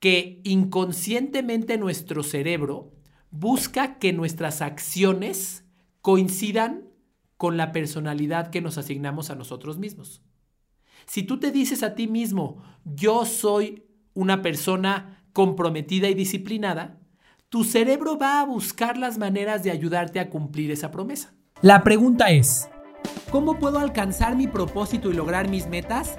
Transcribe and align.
que 0.00 0.40
inconscientemente 0.44 1.78
nuestro 1.78 2.22
cerebro 2.22 2.92
busca 3.30 3.98
que 3.98 4.12
nuestras 4.12 4.62
acciones 4.62 5.64
coincidan 6.00 6.88
con 7.36 7.56
la 7.56 7.72
personalidad 7.72 8.50
que 8.50 8.60
nos 8.60 8.78
asignamos 8.78 9.30
a 9.30 9.34
nosotros 9.34 9.78
mismos. 9.78 10.22
Si 11.06 11.22
tú 11.22 11.38
te 11.38 11.50
dices 11.50 11.82
a 11.82 11.94
ti 11.94 12.06
mismo, 12.06 12.62
yo 12.84 13.24
soy 13.24 13.84
una 14.14 14.42
persona 14.42 15.24
comprometida 15.32 16.08
y 16.08 16.14
disciplinada, 16.14 16.98
tu 17.48 17.64
cerebro 17.64 18.18
va 18.18 18.40
a 18.40 18.44
buscar 18.44 18.98
las 18.98 19.18
maneras 19.18 19.62
de 19.62 19.70
ayudarte 19.70 20.20
a 20.20 20.28
cumplir 20.28 20.70
esa 20.70 20.90
promesa. 20.90 21.32
La 21.62 21.82
pregunta 21.82 22.30
es, 22.30 22.68
¿cómo 23.30 23.58
puedo 23.58 23.78
alcanzar 23.78 24.36
mi 24.36 24.48
propósito 24.48 25.10
y 25.10 25.14
lograr 25.14 25.48
mis 25.48 25.66
metas? 25.66 26.18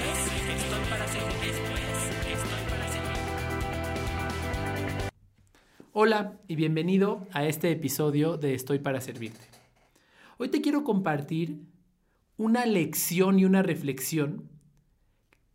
Hola 6.03 6.39
y 6.47 6.55
bienvenido 6.55 7.27
a 7.31 7.45
este 7.45 7.69
episodio 7.69 8.35
de 8.35 8.55
Estoy 8.55 8.79
para 8.79 9.01
Servirte. 9.01 9.45
Hoy 10.39 10.49
te 10.49 10.59
quiero 10.59 10.83
compartir 10.83 11.61
una 12.37 12.65
lección 12.65 13.37
y 13.37 13.45
una 13.45 13.61
reflexión 13.61 14.49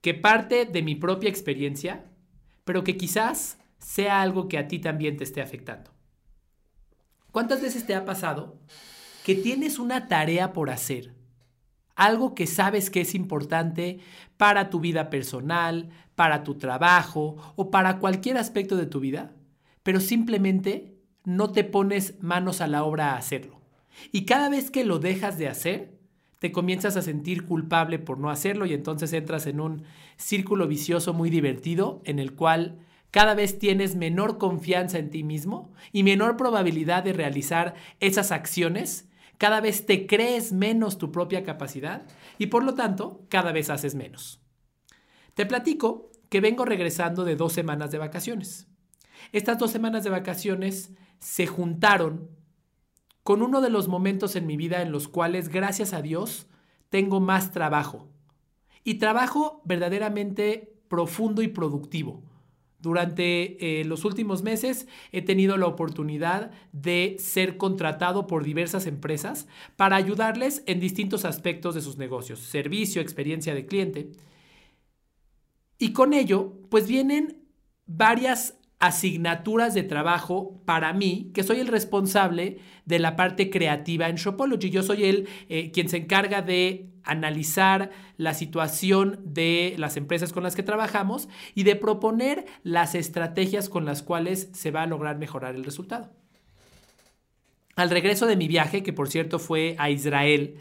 que 0.03 0.15
parte 0.15 0.65
de 0.65 0.83
mi 0.83 0.95
propia 0.95 1.29
experiencia, 1.29 2.05
pero 2.65 2.85
que 2.85 2.97
quizás 2.97 3.59
sea 3.79 4.23
algo 4.23 4.47
que 4.47 4.57
a 4.57 4.69
ti 4.69 4.79
también 4.79 5.17
te 5.17 5.25
esté 5.25 5.43
afectando. 5.43 5.91
¿Cuántas 7.33 7.61
veces 7.61 7.85
te 7.85 7.97
ha 7.97 8.05
pasado 8.05 8.57
que 9.25 9.35
tienes 9.35 9.81
una 9.81 10.07
tarea 10.07 10.53
por 10.53 10.71
hacer? 10.71 11.13
Algo 11.97 12.37
que 12.37 12.47
sabes 12.47 12.89
que 12.89 13.01
es 13.01 13.17
importante 13.17 13.99
para 14.37 14.71
tu 14.71 14.79
vida 14.79 15.11
personal, 15.11 15.91
para 16.15 16.45
tu 16.45 16.55
trabajo 16.55 17.35
o 17.57 17.73
para 17.73 17.99
cualquier 17.99 18.39
aspecto 18.39 18.77
de 18.77 18.87
tu 18.87 19.01
vida, 19.01 19.36
pero 19.87 20.01
simplemente 20.01 20.99
no 21.23 21.53
te 21.53 21.63
pones 21.63 22.21
manos 22.21 22.61
a 22.61 22.67
la 22.67 22.83
obra 22.83 23.13
a 23.13 23.19
hacerlo. 23.19 23.61
Y 24.11 24.25
cada 24.25 24.49
vez 24.49 24.73
que 24.73 24.85
lo 24.85 24.99
dejas 24.99 25.39
de 25.39 25.47
hacer, 25.47 25.97
te 26.41 26.51
comienzas 26.51 26.97
a 26.97 27.03
sentir 27.03 27.47
culpable 27.47 28.01
por 28.01 28.19
no 28.19 28.29
hacerlo 28.29 28.67
y 28.67 28.75
entonces 28.75 29.13
entras 29.13 29.47
en 29.47 29.61
un 29.61 29.85
círculo 30.17 30.67
vicioso 30.67 31.15
muy 31.15 31.31
divertido 31.31 32.03
en 32.05 32.19
el 32.19 32.35
cual 32.35 32.81
cada 33.13 33.35
vez 33.35 33.61
tienes 33.61 33.95
menor 33.95 34.39
confianza 34.39 34.99
en 34.99 35.11
ti 35.11 35.23
mismo 35.23 35.73
y 35.93 36.03
menor 36.03 36.37
probabilidad 36.37 37.05
de 37.05 37.13
realizar 37.13 37.77
esas 38.01 38.33
acciones, 38.33 39.09
cada 39.39 39.61
vez 39.61 39.87
te 39.87 40.09
crees 40.09 40.53
menos 40.53 40.99
tu 40.99 41.13
propia 41.13 41.45
capacidad 41.45 42.09
y 42.39 42.47
por 42.47 42.65
lo 42.65 42.75
tanto 42.75 43.25
cada 43.29 43.53
vez 43.53 43.71
haces 43.71 43.95
menos. 43.95 44.41
Te 45.35 45.47
platico 45.47 46.11
que 46.29 46.41
vengo 46.41 46.65
regresando 46.65 47.25
de 47.25 47.37
dos 47.37 47.53
semanas 47.53 47.93
de 47.93 47.99
vacaciones. 47.99 48.67
Estas 49.33 49.59
dos 49.59 49.71
semanas 49.71 50.05
de 50.05 50.11
vacaciones 50.11 50.93
se 51.19 51.47
juntaron 51.47 52.29
con 53.23 53.43
uno 53.43 53.61
de 53.61 53.71
los 53.71 53.89
momentos 53.89 54.37
en 54.37 54.47
mi 54.47 54.57
vida 54.57 54.83
en 54.83 54.93
los 54.93 55.09
cuales, 55.09 55.49
gracias 55.49 55.93
a 55.93 56.03
Dios, 56.03 56.47
tengo 56.91 57.21
más 57.21 57.51
trabajo. 57.51 58.09
Y 58.85 58.95
trabajo 58.95 59.63
verdaderamente 59.65 60.77
profundo 60.89 61.43
y 61.43 61.49
productivo. 61.49 62.23
Durante 62.79 63.81
eh, 63.81 63.85
los 63.85 64.05
últimos 64.05 64.43
meses 64.45 64.87
he 65.11 65.23
tenido 65.23 65.57
la 65.57 65.67
oportunidad 65.67 66.53
de 66.71 67.17
ser 67.19 67.57
contratado 67.57 68.29
por 68.29 68.45
diversas 68.45 68.87
empresas 68.87 69.49
para 69.75 69.97
ayudarles 69.97 70.63
en 70.67 70.79
distintos 70.79 71.25
aspectos 71.25 71.75
de 71.75 71.81
sus 71.81 71.97
negocios, 71.97 72.39
servicio, 72.39 73.03
experiencia 73.03 73.55
de 73.55 73.67
cliente. 73.67 74.13
Y 75.79 75.93
con 75.93 76.13
ello, 76.13 76.53
pues 76.71 76.87
vienen 76.87 77.43
varias 77.87 78.55
asignaturas 78.79 79.75
de 79.75 79.83
trabajo 79.83 80.61
para 80.65 80.93
mí, 80.93 81.31
que 81.35 81.43
soy 81.43 81.61
el 81.61 81.69
responsable 81.69 82.59
de 82.85 82.99
la 82.99 83.17
parte 83.17 83.51
creativa 83.51 84.09
en 84.09 84.17
Shopology. 84.17 84.71
Yo 84.71 84.83
soy 84.83 85.05
el 85.05 85.29
eh, 85.49 85.71
quien 85.71 85.89
se 85.89 85.97
encarga 85.97 86.43
de 86.43 86.91
analizar 87.03 87.91
la 88.17 88.35
situación 88.35 89.21
de 89.25 89.75
las 89.79 89.97
empresas 89.97 90.33
con 90.33 90.43
las 90.43 90.57
que 90.57 90.63
trabajamos 90.63 91.29
y 91.55 91.63
de 91.63 91.77
proponer 91.77 92.47
las 92.65 92.95
estrategias 92.95 93.69
con 93.69 93.85
las 93.85 94.03
cuales 94.03 94.51
se 94.53 94.71
va 94.71 94.83
a 94.83 94.87
lograr 94.87 95.17
mejorar 95.17 95.55
el 95.55 95.65
resultado. 95.65 96.11
Al 97.77 97.91
regreso 97.91 98.27
de 98.27 98.37
mi 98.37 98.49
viaje, 98.49 98.83
que 98.83 98.93
por 98.93 99.09
cierto 99.09 99.39
fue 99.39 99.77
a 99.79 99.91
Israel 99.91 100.57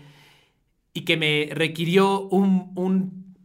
y 0.93 1.01
que 1.01 1.17
me 1.17 1.49
requirió 1.51 2.21
un, 2.27 2.71
un 2.75 3.35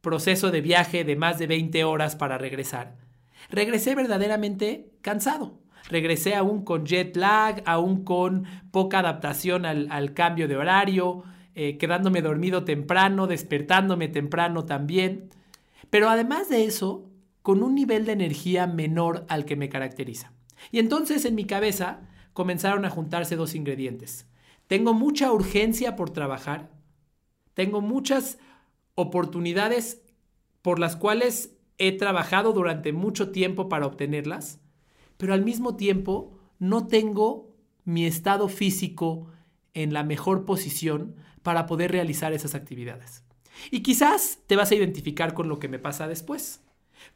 proceso 0.00 0.50
de 0.50 0.60
viaje 0.60 1.04
de 1.04 1.16
más 1.16 1.38
de 1.38 1.46
20 1.46 1.84
horas 1.84 2.16
para 2.16 2.38
regresar, 2.38 2.96
regresé 3.50 3.94
verdaderamente 3.94 4.92
cansado. 5.00 5.60
Regresé 5.88 6.34
aún 6.34 6.64
con 6.64 6.86
jet 6.86 7.16
lag, 7.16 7.62
aún 7.66 8.04
con 8.04 8.44
poca 8.70 9.00
adaptación 9.00 9.66
al, 9.66 10.14
cambio 10.14 10.48
de 10.48 10.56
horario, 10.56 11.24
eh, 11.54 11.76
quedándome 11.76 12.22
dormido 12.22 12.64
temprano, 12.64 13.26
despertándome 13.26 14.08
temprano 14.08 14.64
también. 14.64 15.28
Pero 15.90 16.08
además 16.08 16.48
de 16.48 16.64
eso, 16.64 17.10
con 17.42 17.62
un 17.62 17.74
nivel 17.74 18.06
de 18.06 18.12
energía 18.12 18.66
menor 18.66 19.26
al 19.28 19.44
que 19.44 19.56
me 19.56 19.68
caracteriza. 19.68 20.32
Y 20.72 20.78
entonces 20.78 21.26
en 21.26 21.34
mi 21.34 21.44
cabeza 21.44 22.00
comenzaron 22.32 22.84
a 22.84 22.90
juntarse 22.90 23.36
dos 23.36 23.54
ingredientes. 23.54 24.26
Tengo 24.66 24.94
mucha 24.94 25.30
urgencia 25.30 25.94
por 25.94 26.10
trabajar, 26.10 26.70
tengo 27.52 27.82
muchas 27.82 28.38
oportunidades 28.94 30.02
por 30.62 30.78
las 30.78 30.96
cuales 30.96 31.54
he 31.78 31.92
trabajado 31.92 32.52
durante 32.52 32.92
mucho 32.92 33.30
tiempo 33.30 33.68
para 33.68 33.86
obtenerlas, 33.86 34.60
pero 35.16 35.34
al 35.34 35.44
mismo 35.44 35.76
tiempo 35.76 36.38
no 36.58 36.86
tengo 36.86 37.54
mi 37.84 38.06
estado 38.06 38.48
físico 38.48 39.28
en 39.74 39.92
la 39.92 40.04
mejor 40.04 40.44
posición 40.44 41.16
para 41.42 41.66
poder 41.66 41.92
realizar 41.92 42.32
esas 42.32 42.54
actividades. 42.54 43.24
Y 43.70 43.80
quizás 43.80 44.38
te 44.46 44.56
vas 44.56 44.70
a 44.70 44.74
identificar 44.74 45.34
con 45.34 45.48
lo 45.48 45.58
que 45.58 45.68
me 45.68 45.78
pasa 45.78 46.08
después. 46.08 46.60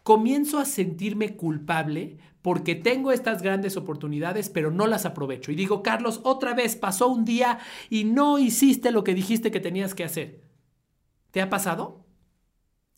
Comienzo 0.02 0.58
a 0.58 0.64
sentirme 0.64 1.36
culpable 1.36 2.18
porque 2.42 2.74
tengo 2.74 3.12
estas 3.12 3.42
grandes 3.42 3.76
oportunidades, 3.76 4.48
pero 4.48 4.70
no 4.70 4.86
las 4.86 5.06
aprovecho. 5.06 5.50
Y 5.50 5.54
digo, 5.54 5.82
Carlos, 5.82 6.20
otra 6.24 6.54
vez 6.54 6.76
pasó 6.76 7.08
un 7.08 7.24
día 7.24 7.58
y 7.90 8.04
no 8.04 8.38
hiciste 8.38 8.90
lo 8.90 9.04
que 9.04 9.14
dijiste 9.14 9.50
que 9.50 9.60
tenías 9.60 9.94
que 9.94 10.04
hacer. 10.04 10.42
¿Te 11.30 11.40
ha 11.40 11.50
pasado? 11.50 12.04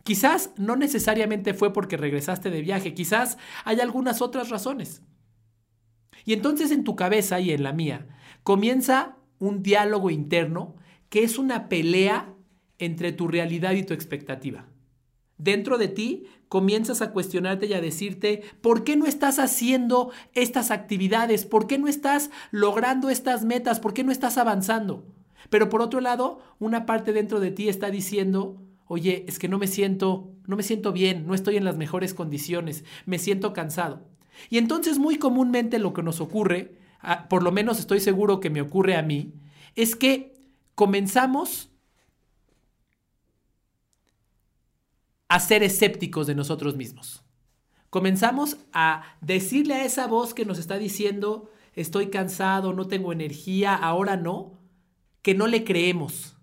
Quizás 0.03 0.51
no 0.57 0.77
necesariamente 0.77 1.55
fue 1.55 1.73
porque 1.73 1.97
regresaste 1.97 2.51
de 2.51 2.63
viaje, 2.63 2.95
quizás 2.95 3.39
hay 3.65 3.81
algunas 3.81 4.23
otras 4.23 4.49
razones. 4.49 5.03
Y 6.25 6.33
entonces 6.33 6.71
en 6.71 6.85
tu 6.85 6.97
cabeza 6.97 7.41
y 7.41 7.51
en 7.51 7.63
la 7.63 7.73
mía 7.73 8.07
comienza 8.43 9.17
un 9.39 9.63
diálogo 9.63 10.11
interno 10.11 10.77
que 11.09 11.23
es 11.23 11.39
una 11.39 11.69
pelea 11.69 12.33
entre 12.79 13.13
tu 13.13 13.29
realidad 13.29 13.73
y 13.73 13.83
tu 13.83 13.95
expectativa. 13.95 14.67
Dentro 15.37 15.79
de 15.79 15.89
ti 15.89 16.27
comienzas 16.49 17.01
a 17.01 17.13
cuestionarte 17.13 17.67
y 17.67 17.73
a 17.73 17.81
decirte, 17.81 18.43
¿por 18.61 18.85
qué 18.85 18.97
no 18.97 19.07
estás 19.07 19.39
haciendo 19.39 20.11
estas 20.35 20.71
actividades? 20.71 21.47
¿Por 21.47 21.67
qué 21.67 21.79
no 21.79 21.89
estás 21.89 22.31
logrando 22.51 23.09
estas 23.09 23.45
metas? 23.45 23.81
¿Por 23.81 23.95
qué 23.95 24.05
no 24.05 24.13
estás 24.13 24.37
avanzando? 24.37 25.07
Pero 25.49 25.69
por 25.69 25.81
otro 25.81 26.01
lado, 26.01 26.41
una 26.59 26.85
parte 26.87 27.13
dentro 27.13 27.41
de 27.41 27.51
ti 27.51 27.69
está 27.69 27.91
diciendo, 27.91 28.63
oye, 28.93 29.25
es 29.29 29.39
que 29.39 29.47
no 29.47 29.57
me 29.57 29.69
siento, 29.69 30.33
no 30.49 30.57
me 30.57 30.65
siento 30.65 30.91
bien, 30.91 31.25
no 31.25 31.35
estoy 31.35 31.57
en 31.57 31.65
las 31.65 31.77
mejores 31.77 32.13
condiciones, 32.13 32.85
me 33.07 33.21
siento 33.21 33.53
cansado. 33.53 34.05
Y 34.49 34.59
entonces 34.59 34.99
muy 34.99 35.17
comúnmente 35.17 35.79
lo 35.79 35.93
que 35.93 36.03
nos 36.03 36.21
ocurre, 36.21 36.75
por 37.29 37.45
lo 37.45 37.53
menos 37.53 37.79
estoy 37.79 38.01
seguro 38.01 38.41
que 38.41 38.51
me 38.51 38.61
ocurre 38.61 38.97
a 38.97 39.03
mí, 39.03 39.33
es 39.77 39.95
que 39.95 40.35
comenzamos 40.75 41.71
a 45.29 45.39
ser 45.39 45.63
escépticos 45.63 46.27
de 46.27 46.35
nosotros 46.35 46.75
mismos. 46.75 47.23
Comenzamos 47.91 48.57
a 48.73 49.05
decirle 49.21 49.75
a 49.75 49.85
esa 49.85 50.09
voz 50.09 50.35
que 50.35 50.45
nos 50.45 50.59
está 50.59 50.79
diciendo, 50.79 51.49
estoy 51.75 52.11
cansado, 52.11 52.73
no 52.73 52.89
tengo 52.89 53.13
energía, 53.13 53.73
ahora 53.77 54.17
no, 54.17 54.59
que 55.23 55.37
no 55.37 55.47
le 55.47 55.63
creemos. 55.63 56.40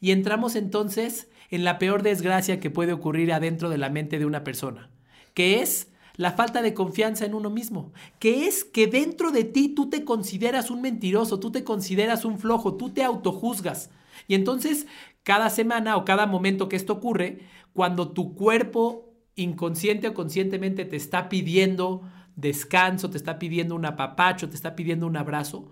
Y 0.00 0.12
entramos 0.12 0.56
entonces 0.56 1.28
en 1.50 1.64
la 1.64 1.78
peor 1.78 2.02
desgracia 2.02 2.60
que 2.60 2.70
puede 2.70 2.92
ocurrir 2.92 3.32
adentro 3.32 3.68
de 3.70 3.78
la 3.78 3.90
mente 3.90 4.18
de 4.18 4.26
una 4.26 4.44
persona, 4.44 4.90
que 5.34 5.60
es 5.60 5.88
la 6.16 6.32
falta 6.32 6.62
de 6.62 6.74
confianza 6.74 7.24
en 7.24 7.34
uno 7.34 7.48
mismo, 7.48 7.92
que 8.18 8.46
es 8.46 8.64
que 8.64 8.88
dentro 8.88 9.30
de 9.30 9.44
ti 9.44 9.68
tú 9.68 9.88
te 9.88 10.04
consideras 10.04 10.70
un 10.70 10.82
mentiroso, 10.82 11.38
tú 11.38 11.52
te 11.52 11.64
consideras 11.64 12.24
un 12.24 12.38
flojo, 12.38 12.74
tú 12.74 12.90
te 12.90 13.04
autojuzgas. 13.04 13.90
Y 14.26 14.34
entonces, 14.34 14.86
cada 15.22 15.48
semana 15.48 15.96
o 15.96 16.04
cada 16.04 16.26
momento 16.26 16.68
que 16.68 16.76
esto 16.76 16.94
ocurre, 16.94 17.40
cuando 17.72 18.10
tu 18.10 18.34
cuerpo 18.34 19.14
inconsciente 19.36 20.08
o 20.08 20.14
conscientemente 20.14 20.84
te 20.84 20.96
está 20.96 21.28
pidiendo 21.28 22.02
descanso, 22.34 23.10
te 23.10 23.16
está 23.16 23.38
pidiendo 23.38 23.74
un 23.76 23.84
apapacho, 23.84 24.48
te 24.48 24.56
está 24.56 24.74
pidiendo 24.74 25.06
un 25.06 25.16
abrazo, 25.16 25.70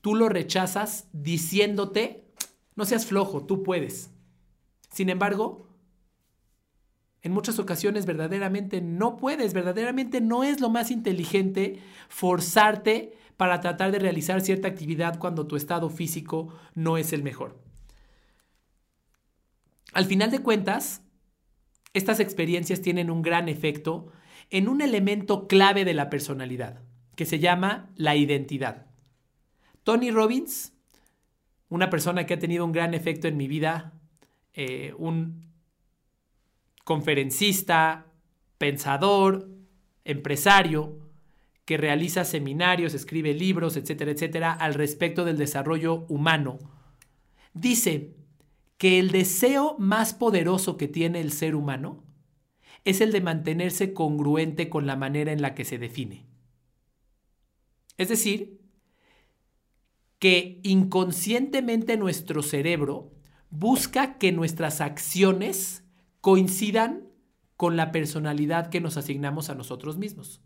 tú 0.00 0.14
lo 0.14 0.28
rechazas 0.28 1.08
diciéndote, 1.12 2.23
no 2.76 2.84
seas 2.84 3.06
flojo, 3.06 3.44
tú 3.44 3.62
puedes. 3.62 4.10
Sin 4.90 5.08
embargo, 5.08 5.68
en 7.22 7.32
muchas 7.32 7.58
ocasiones 7.58 8.04
verdaderamente 8.04 8.82
no 8.82 9.16
puedes, 9.16 9.54
verdaderamente 9.54 10.20
no 10.20 10.44
es 10.44 10.60
lo 10.60 10.68
más 10.68 10.90
inteligente 10.90 11.80
forzarte 12.08 13.16
para 13.38 13.60
tratar 13.60 13.92
de 13.92 13.98
realizar 13.98 14.42
cierta 14.42 14.68
actividad 14.68 15.18
cuando 15.18 15.46
tu 15.46 15.56
estado 15.56 15.88
físico 15.88 16.54
no 16.74 16.98
es 16.98 17.14
el 17.14 17.22
mejor. 17.22 17.58
Al 19.94 20.04
final 20.04 20.30
de 20.30 20.40
cuentas, 20.40 21.00
estas 21.94 22.20
experiencias 22.20 22.82
tienen 22.82 23.10
un 23.10 23.22
gran 23.22 23.48
efecto 23.48 24.12
en 24.50 24.68
un 24.68 24.82
elemento 24.82 25.46
clave 25.48 25.86
de 25.86 25.94
la 25.94 26.10
personalidad, 26.10 26.82
que 27.16 27.24
se 27.24 27.38
llama 27.38 27.90
la 27.96 28.16
identidad. 28.16 28.86
Tony 29.82 30.10
Robbins, 30.10 30.73
una 31.74 31.90
persona 31.90 32.24
que 32.24 32.34
ha 32.34 32.38
tenido 32.38 32.64
un 32.64 32.70
gran 32.70 32.94
efecto 32.94 33.26
en 33.26 33.36
mi 33.36 33.48
vida, 33.48 33.94
eh, 34.52 34.94
un 34.96 35.50
conferencista, 36.84 38.06
pensador, 38.58 39.48
empresario, 40.04 41.00
que 41.64 41.76
realiza 41.76 42.24
seminarios, 42.24 42.94
escribe 42.94 43.34
libros, 43.34 43.76
etcétera, 43.76 44.12
etcétera, 44.12 44.52
al 44.52 44.74
respecto 44.74 45.24
del 45.24 45.36
desarrollo 45.36 46.06
humano, 46.08 46.60
dice 47.54 48.14
que 48.78 49.00
el 49.00 49.10
deseo 49.10 49.74
más 49.76 50.14
poderoso 50.14 50.76
que 50.76 50.86
tiene 50.86 51.20
el 51.20 51.32
ser 51.32 51.56
humano 51.56 52.04
es 52.84 53.00
el 53.00 53.10
de 53.10 53.20
mantenerse 53.20 53.92
congruente 53.92 54.68
con 54.68 54.86
la 54.86 54.94
manera 54.94 55.32
en 55.32 55.42
la 55.42 55.56
que 55.56 55.64
se 55.64 55.78
define. 55.78 56.24
Es 57.96 58.10
decir, 58.10 58.63
que 60.24 60.58
inconscientemente 60.62 61.98
nuestro 61.98 62.42
cerebro 62.42 63.12
busca 63.50 64.16
que 64.16 64.32
nuestras 64.32 64.80
acciones 64.80 65.84
coincidan 66.22 67.10
con 67.58 67.76
la 67.76 67.92
personalidad 67.92 68.70
que 68.70 68.80
nos 68.80 68.96
asignamos 68.96 69.50
a 69.50 69.54
nosotros 69.54 69.98
mismos. 69.98 70.40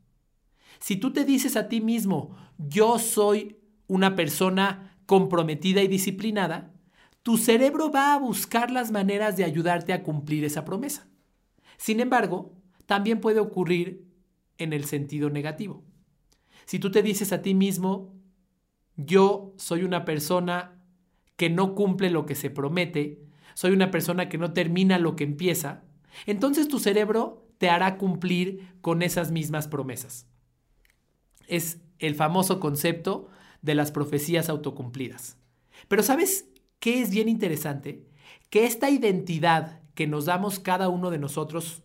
Si 0.80 0.96
tú 0.96 1.12
te 1.12 1.24
dices 1.24 1.54
a 1.54 1.68
ti 1.68 1.80
mismo, 1.80 2.34
yo 2.58 2.98
soy 2.98 3.60
una 3.86 4.16
persona 4.16 4.98
comprometida 5.06 5.80
y 5.80 5.86
disciplinada, 5.86 6.74
tu 7.22 7.36
cerebro 7.36 7.92
va 7.92 8.14
a 8.14 8.18
buscar 8.18 8.72
las 8.72 8.90
maneras 8.90 9.36
de 9.36 9.44
ayudarte 9.44 9.92
a 9.92 10.02
cumplir 10.02 10.44
esa 10.44 10.64
promesa. 10.64 11.06
Sin 11.76 12.00
embargo, 12.00 12.52
también 12.86 13.20
puede 13.20 13.38
ocurrir 13.38 14.08
en 14.56 14.72
el 14.72 14.86
sentido 14.86 15.30
negativo. 15.30 15.84
Si 16.66 16.80
tú 16.80 16.90
te 16.90 17.00
dices 17.00 17.32
a 17.32 17.42
ti 17.42 17.54
mismo, 17.54 18.17
yo 18.98 19.54
soy 19.56 19.84
una 19.84 20.04
persona 20.04 20.82
que 21.36 21.48
no 21.48 21.74
cumple 21.74 22.10
lo 22.10 22.26
que 22.26 22.34
se 22.34 22.50
promete, 22.50 23.22
soy 23.54 23.70
una 23.70 23.90
persona 23.90 24.28
que 24.28 24.38
no 24.38 24.52
termina 24.52 24.98
lo 24.98 25.16
que 25.16 25.24
empieza, 25.24 25.84
entonces 26.26 26.68
tu 26.68 26.80
cerebro 26.80 27.46
te 27.58 27.70
hará 27.70 27.96
cumplir 27.96 28.74
con 28.80 29.02
esas 29.02 29.30
mismas 29.30 29.68
promesas. 29.68 30.26
Es 31.46 31.80
el 32.00 32.16
famoso 32.16 32.58
concepto 32.60 33.28
de 33.62 33.76
las 33.76 33.92
profecías 33.92 34.48
autocumplidas. 34.48 35.36
Pero 35.86 36.02
¿sabes 36.02 36.48
qué 36.80 37.00
es 37.00 37.10
bien 37.10 37.28
interesante? 37.28 38.04
Que 38.50 38.66
esta 38.66 38.90
identidad 38.90 39.80
que 39.94 40.08
nos 40.08 40.24
damos 40.24 40.58
cada 40.58 40.88
uno 40.88 41.10
de 41.10 41.18
nosotros 41.18 41.84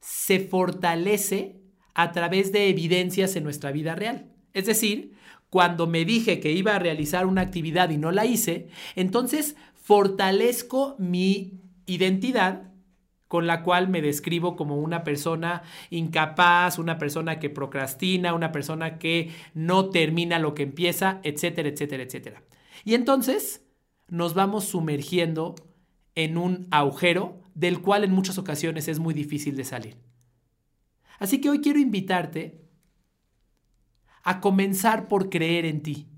se 0.00 0.40
fortalece 0.40 1.60
a 1.94 2.10
través 2.10 2.50
de 2.50 2.68
evidencias 2.68 3.36
en 3.36 3.44
nuestra 3.44 3.70
vida 3.70 3.94
real. 3.94 4.32
Es 4.52 4.66
decir, 4.66 5.14
cuando 5.52 5.86
me 5.86 6.06
dije 6.06 6.40
que 6.40 6.50
iba 6.50 6.74
a 6.74 6.78
realizar 6.78 7.26
una 7.26 7.42
actividad 7.42 7.90
y 7.90 7.98
no 7.98 8.10
la 8.10 8.24
hice, 8.24 8.70
entonces 8.96 9.54
fortalezco 9.74 10.96
mi 10.98 11.60
identidad 11.84 12.72
con 13.28 13.46
la 13.46 13.62
cual 13.62 13.90
me 13.90 14.00
describo 14.00 14.56
como 14.56 14.78
una 14.78 15.04
persona 15.04 15.62
incapaz, 15.90 16.78
una 16.78 16.96
persona 16.96 17.38
que 17.38 17.50
procrastina, 17.50 18.32
una 18.32 18.50
persona 18.50 18.96
que 18.98 19.30
no 19.52 19.90
termina 19.90 20.38
lo 20.38 20.54
que 20.54 20.62
empieza, 20.62 21.20
etcétera, 21.22 21.68
etcétera, 21.68 22.02
etcétera. 22.02 22.42
Y 22.82 22.94
entonces 22.94 23.62
nos 24.08 24.32
vamos 24.32 24.64
sumergiendo 24.64 25.54
en 26.14 26.38
un 26.38 26.66
agujero 26.70 27.42
del 27.54 27.82
cual 27.82 28.04
en 28.04 28.12
muchas 28.12 28.38
ocasiones 28.38 28.88
es 28.88 28.98
muy 28.98 29.12
difícil 29.12 29.54
de 29.56 29.64
salir. 29.64 29.98
Así 31.18 31.42
que 31.42 31.50
hoy 31.50 31.60
quiero 31.60 31.78
invitarte 31.78 32.62
a 34.22 34.40
comenzar 34.40 35.08
por 35.08 35.30
creer 35.30 35.64
en 35.66 35.82
ti 35.82 36.08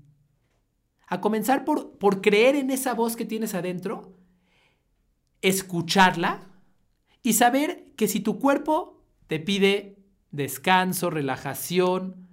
a 1.07 1.21
comenzar 1.21 1.65
por, 1.65 1.97
por 1.97 2.21
creer 2.21 2.55
en 2.55 2.71
esa 2.71 2.93
voz 2.93 3.15
que 3.15 3.25
tienes 3.25 3.53
adentro, 3.53 4.13
escucharla 5.41 6.47
y 7.21 7.33
saber 7.33 7.91
que 7.95 8.07
si 8.07 8.19
tu 8.19 8.39
cuerpo 8.39 9.03
te 9.27 9.39
pide 9.39 9.99
descanso, 10.31 11.09
relajación, 11.09 12.27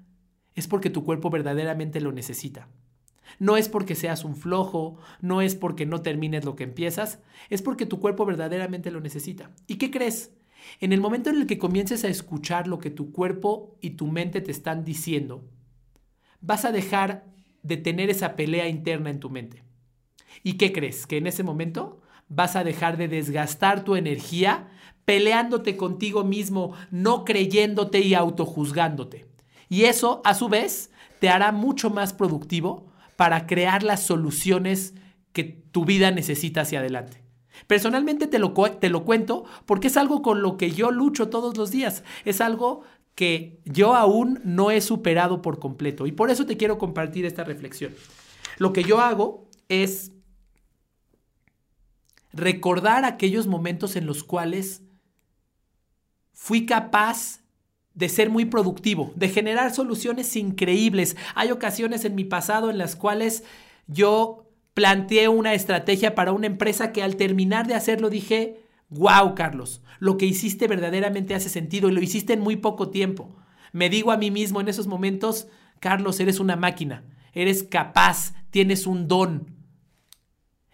es 0.54 0.68
porque 0.68 0.90
tu 0.90 1.04
cuerpo 1.04 1.30
verdaderamente 1.30 2.00
lo 2.00 2.12
necesita. 2.12 2.68
No 3.38 3.56
es 3.56 3.68
porque 3.68 3.94
seas 3.94 4.24
un 4.24 4.36
flojo, 4.36 4.98
no 5.20 5.40
es 5.40 5.54
porque 5.54 5.86
no 5.86 6.02
termines 6.02 6.44
lo 6.44 6.54
que 6.54 6.64
empiezas, 6.64 7.20
es 7.48 7.62
porque 7.62 7.86
tu 7.86 7.98
cuerpo 8.00 8.26
verdaderamente 8.26 8.90
lo 8.90 9.00
necesita. 9.00 9.50
¿Y 9.66 9.76
qué 9.76 9.90
crees? 9.90 10.32
En 10.80 10.92
el 10.92 11.00
momento 11.00 11.30
en 11.30 11.36
el 11.36 11.46
que 11.46 11.58
comiences 11.58 12.04
a 12.04 12.08
escuchar 12.08 12.68
lo 12.68 12.78
que 12.78 12.90
tu 12.90 13.10
cuerpo 13.10 13.76
y 13.80 13.90
tu 13.90 14.06
mente 14.06 14.40
te 14.40 14.50
están 14.50 14.84
diciendo, 14.84 15.42
vas 16.42 16.64
a 16.64 16.72
dejar 16.72 17.24
de 17.62 17.76
tener 17.76 18.10
esa 18.10 18.36
pelea 18.36 18.68
interna 18.68 19.10
en 19.10 19.20
tu 19.20 19.30
mente. 19.30 19.62
¿Y 20.42 20.54
qué 20.54 20.72
crees? 20.72 21.06
Que 21.06 21.16
en 21.16 21.26
ese 21.26 21.42
momento 21.42 22.00
vas 22.28 22.56
a 22.56 22.64
dejar 22.64 22.96
de 22.96 23.08
desgastar 23.08 23.84
tu 23.84 23.96
energía 23.96 24.68
peleándote 25.04 25.76
contigo 25.76 26.24
mismo, 26.24 26.72
no 26.90 27.24
creyéndote 27.24 28.00
y 28.00 28.14
autojuzgándote. 28.14 29.26
Y 29.68 29.84
eso, 29.84 30.20
a 30.24 30.34
su 30.34 30.48
vez, 30.48 30.90
te 31.18 31.28
hará 31.28 31.52
mucho 31.52 31.90
más 31.90 32.12
productivo 32.12 32.92
para 33.16 33.46
crear 33.46 33.82
las 33.82 34.02
soluciones 34.02 34.94
que 35.32 35.44
tu 35.44 35.84
vida 35.84 36.10
necesita 36.10 36.62
hacia 36.62 36.80
adelante. 36.80 37.22
Personalmente 37.66 38.26
te 38.26 38.38
lo, 38.38 38.52
te 38.52 38.88
lo 38.88 39.04
cuento 39.04 39.44
porque 39.66 39.88
es 39.88 39.96
algo 39.96 40.22
con 40.22 40.42
lo 40.42 40.56
que 40.56 40.70
yo 40.70 40.90
lucho 40.90 41.28
todos 41.28 41.56
los 41.56 41.70
días. 41.70 42.02
Es 42.24 42.40
algo 42.40 42.82
que 43.14 43.60
yo 43.64 43.94
aún 43.94 44.40
no 44.44 44.70
he 44.70 44.80
superado 44.80 45.42
por 45.42 45.58
completo. 45.58 46.06
Y 46.06 46.12
por 46.12 46.30
eso 46.30 46.46
te 46.46 46.56
quiero 46.56 46.78
compartir 46.78 47.24
esta 47.26 47.44
reflexión. 47.44 47.94
Lo 48.58 48.72
que 48.72 48.84
yo 48.84 49.00
hago 49.00 49.48
es 49.68 50.12
recordar 52.32 53.04
aquellos 53.04 53.46
momentos 53.46 53.96
en 53.96 54.06
los 54.06 54.24
cuales 54.24 54.82
fui 56.32 56.66
capaz 56.66 57.40
de 57.94 58.08
ser 58.08 58.30
muy 58.30 58.46
productivo, 58.46 59.12
de 59.16 59.28
generar 59.28 59.74
soluciones 59.74 60.34
increíbles. 60.36 61.16
Hay 61.34 61.50
ocasiones 61.50 62.04
en 62.04 62.14
mi 62.14 62.24
pasado 62.24 62.70
en 62.70 62.78
las 62.78 62.96
cuales 62.96 63.44
yo 63.86 64.48
planteé 64.72 65.28
una 65.28 65.52
estrategia 65.52 66.14
para 66.14 66.32
una 66.32 66.46
empresa 66.46 66.92
que 66.92 67.02
al 67.02 67.16
terminar 67.16 67.66
de 67.66 67.74
hacerlo 67.74 68.08
dije, 68.08 68.61
wow, 68.92 69.34
Carlos, 69.34 69.82
lo 69.98 70.16
que 70.16 70.26
hiciste 70.26 70.68
verdaderamente 70.68 71.34
hace 71.34 71.48
sentido 71.48 71.88
y 71.88 71.92
lo 71.92 72.00
hiciste 72.00 72.32
en 72.32 72.40
muy 72.40 72.56
poco 72.56 72.90
tiempo. 72.90 73.36
Me 73.72 73.88
digo 73.88 74.12
a 74.12 74.16
mí 74.16 74.30
mismo 74.30 74.60
en 74.60 74.68
esos 74.68 74.86
momentos, 74.86 75.48
Carlos, 75.80 76.20
eres 76.20 76.40
una 76.40 76.56
máquina, 76.56 77.04
eres 77.32 77.62
capaz, 77.62 78.34
tienes 78.50 78.86
un 78.86 79.08
don. 79.08 79.52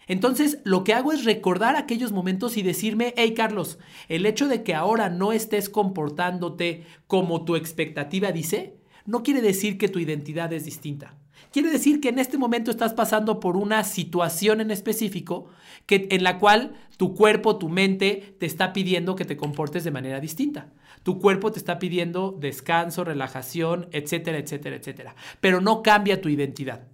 Entonces, 0.07 0.57
lo 0.63 0.83
que 0.83 0.95
hago 0.95 1.11
es 1.11 1.23
recordar 1.23 1.75
aquellos 1.75 2.11
momentos 2.11 2.57
y 2.57 2.63
decirme, 2.63 3.13
hey 3.15 3.35
Carlos, 3.35 3.77
el 4.07 4.25
hecho 4.25 4.47
de 4.47 4.63
que 4.63 4.73
ahora 4.73 5.09
no 5.09 5.31
estés 5.31 5.69
comportándote 5.69 6.83
como 7.05 7.45
tu 7.45 7.55
expectativa 7.55 8.31
dice, 8.31 8.79
no 9.05 9.21
quiere 9.21 9.41
decir 9.41 9.77
que 9.77 9.87
tu 9.87 9.99
identidad 9.99 10.51
es 10.51 10.65
distinta. 10.65 11.18
Quiere 11.51 11.71
decir 11.71 11.99
que 11.99 12.09
en 12.09 12.19
este 12.19 12.37
momento 12.37 12.69
estás 12.69 12.93
pasando 12.93 13.39
por 13.39 13.57
una 13.57 13.83
situación 13.83 14.61
en 14.61 14.69
específico 14.69 15.47
que, 15.87 16.07
en 16.11 16.23
la 16.23 16.37
cual 16.37 16.75
tu 16.97 17.15
cuerpo, 17.15 17.57
tu 17.57 17.69
mente 17.69 18.35
te 18.39 18.45
está 18.45 18.71
pidiendo 18.71 19.15
que 19.15 19.25
te 19.25 19.35
comportes 19.35 19.83
de 19.83 19.89
manera 19.89 20.19
distinta. 20.19 20.71
Tu 21.01 21.19
cuerpo 21.19 21.51
te 21.51 21.57
está 21.57 21.79
pidiendo 21.79 22.37
descanso, 22.39 23.03
relajación, 23.03 23.87
etcétera, 23.91 24.37
etcétera, 24.37 24.75
etcétera. 24.75 25.15
Pero 25.41 25.59
no 25.59 25.81
cambia 25.81 26.21
tu 26.21 26.29
identidad. 26.29 26.87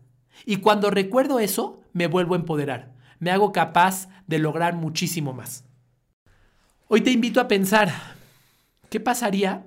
Y 0.46 0.58
cuando 0.58 0.90
recuerdo 0.90 1.40
eso, 1.40 1.82
me 1.92 2.08
vuelvo 2.08 2.36
a 2.36 2.38
empoderar. 2.38 2.94
Me 3.20 3.32
hago 3.32 3.52
capaz 3.52 4.08
de 4.28 4.40
lograr 4.40 4.76
muchísimo 4.76 5.34
más. 5.34 5.66
Hoy 6.88 7.02
te 7.02 7.12
invito 7.12 7.42
a 7.42 7.48
pensar, 7.50 7.92
¿qué 8.90 9.02
pasaría 9.02 9.66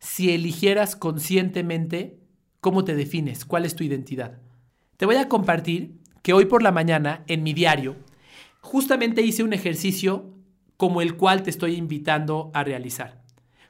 si 0.00 0.32
eligieras 0.34 0.96
conscientemente 0.96 2.18
cómo 2.60 2.84
te 2.84 2.94
defines, 2.94 3.44
cuál 3.44 3.64
es 3.64 3.74
tu 3.74 3.84
identidad. 3.84 4.38
Te 4.96 5.06
voy 5.06 5.16
a 5.16 5.28
compartir 5.28 5.94
que 6.22 6.32
hoy 6.32 6.46
por 6.46 6.62
la 6.62 6.72
mañana 6.72 7.24
en 7.26 7.42
mi 7.42 7.52
diario 7.52 7.96
justamente 8.60 9.22
hice 9.22 9.42
un 9.42 9.52
ejercicio 9.52 10.34
como 10.76 11.02
el 11.02 11.16
cual 11.16 11.42
te 11.42 11.50
estoy 11.50 11.74
invitando 11.74 12.50
a 12.54 12.64
realizar. 12.64 13.22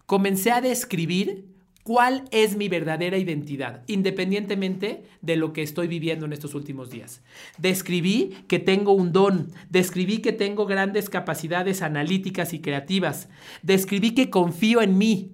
Comencé 0.06 0.52
a 0.52 0.60
describir 0.60 1.46
cuál 1.82 2.24
es 2.32 2.56
mi 2.56 2.68
verdadera 2.68 3.16
identidad, 3.16 3.82
independientemente 3.86 5.04
de 5.22 5.36
lo 5.36 5.54
que 5.54 5.62
estoy 5.62 5.88
viviendo 5.88 6.26
en 6.26 6.34
estos 6.34 6.54
últimos 6.54 6.90
días. 6.90 7.22
Describí 7.56 8.34
que 8.46 8.58
tengo 8.58 8.92
un 8.92 9.10
don, 9.12 9.50
describí 9.70 10.18
que 10.18 10.32
tengo 10.32 10.66
grandes 10.66 11.08
capacidades 11.08 11.80
analíticas 11.80 12.52
y 12.52 12.60
creativas, 12.60 13.30
describí 13.62 14.10
que 14.14 14.28
confío 14.28 14.82
en 14.82 14.98
mí, 14.98 15.32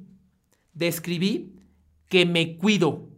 describí 0.74 1.54
que 2.08 2.24
me 2.24 2.56
cuido, 2.56 3.08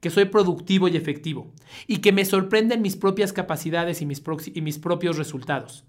que 0.00 0.10
soy 0.10 0.26
productivo 0.26 0.88
y 0.88 0.96
efectivo, 0.96 1.52
y 1.86 1.98
que 1.98 2.12
me 2.12 2.24
sorprenden 2.24 2.82
mis 2.82 2.96
propias 2.96 3.32
capacidades 3.32 4.00
y 4.02 4.06
mis, 4.06 4.22
y 4.54 4.60
mis 4.62 4.78
propios 4.78 5.16
resultados, 5.16 5.84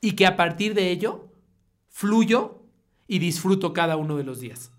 y 0.00 0.12
que 0.12 0.26
a 0.26 0.36
partir 0.36 0.74
de 0.74 0.90
ello 0.90 1.32
fluyo 1.88 2.62
y 3.06 3.18
disfruto 3.18 3.72
cada 3.72 3.96
uno 3.96 4.16
de 4.16 4.24
los 4.24 4.40
días. 4.40 4.72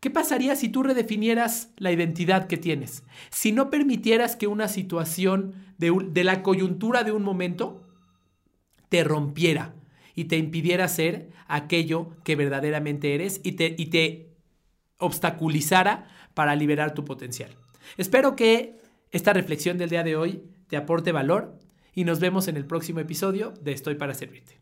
¿Qué 0.00 0.08
pasaría 0.08 0.56
si 0.56 0.70
tú 0.70 0.82
redefinieras 0.82 1.72
la 1.76 1.92
identidad 1.92 2.46
que 2.46 2.56
tienes? 2.56 3.04
Si 3.30 3.52
no 3.52 3.68
permitieras 3.68 4.34
que 4.34 4.46
una 4.46 4.66
situación 4.66 5.54
de, 5.76 6.24
la 6.24 6.42
coyuntura 6.42 7.04
de 7.04 7.12
un 7.12 7.22
momento 7.22 7.86
te 8.88 9.04
rompiera 9.04 9.74
y 10.14 10.24
te 10.24 10.38
impidiera 10.38 10.88
ser 10.88 11.30
aquello 11.48 12.16
que 12.24 12.34
verdaderamente 12.34 13.14
eres 13.14 13.40
y 13.44 13.52
te, 13.52 13.74
y 13.76 13.86
te 13.86 14.30
obstaculizara 14.96 16.08
para 16.40 16.56
liberar 16.56 16.94
tu 16.94 17.04
potencial. 17.04 17.50
Espero 17.98 18.34
que 18.34 18.78
esta 19.10 19.34
reflexión 19.34 19.76
del 19.76 19.90
día 19.90 20.02
de 20.02 20.16
hoy 20.16 20.42
te 20.68 20.78
aporte 20.78 21.12
valor 21.12 21.58
y 21.94 22.04
nos 22.04 22.18
vemos 22.18 22.48
en 22.48 22.56
el 22.56 22.64
próximo 22.64 22.98
episodio 23.00 23.52
de 23.60 23.72
Estoy 23.72 23.96
para 23.96 24.14
Servirte. 24.14 24.59